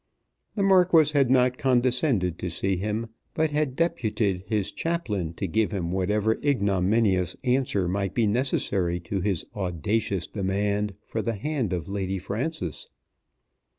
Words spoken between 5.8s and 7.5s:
whatever ignominious